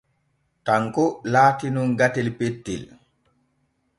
Tanko 0.69 1.05
laati 1.35 1.67
nun 1.75 1.91
gatel 2.01 2.29
pettel. 2.39 2.83